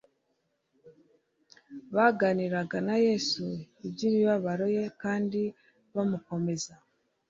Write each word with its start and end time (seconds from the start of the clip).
baganiraga 1.95 2.77
na 2.87 2.95
Yesu 3.05 3.45
iby'imibabaro 3.87 4.65
ye 4.75 4.85
kandi 5.01 5.41
bamukomeza, 5.93 6.73